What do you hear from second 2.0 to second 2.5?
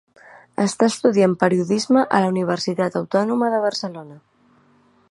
a la